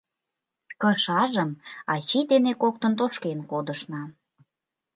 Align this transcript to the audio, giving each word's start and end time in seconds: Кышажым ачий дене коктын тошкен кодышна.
Кышажым 0.81 1.51
ачий 1.93 2.25
дене 2.31 2.51
коктын 2.61 2.93
тошкен 2.99 3.39
кодышна. 3.51 4.01